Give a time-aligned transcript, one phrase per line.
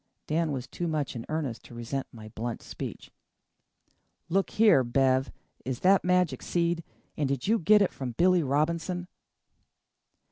[0.25, 3.11] Dan was too much in earnest to resent my blunt speech.
[4.29, 5.31] "Look here, Bev,
[5.63, 6.83] is that magic seed?
[7.15, 9.07] And did you get it from Billy Robinson?"